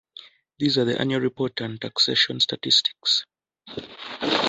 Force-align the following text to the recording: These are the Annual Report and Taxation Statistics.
These 0.57 0.79
are 0.79 0.85
the 0.85 0.99
Annual 0.99 1.21
Report 1.21 1.61
and 1.61 1.79
Taxation 1.79 2.39
Statistics. 2.39 3.27